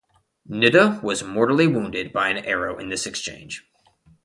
[0.49, 3.67] Nitta was mortally wounded by an arrow in this exchange.